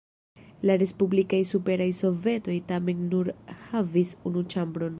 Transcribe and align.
La 0.67 0.77
respublikaj 0.83 1.41
Superaj 1.49 1.87
Sovetoj 1.99 2.55
tamen 2.71 3.05
nur 3.13 3.29
havis 3.67 4.15
unu 4.31 4.45
ĉambron. 4.55 4.89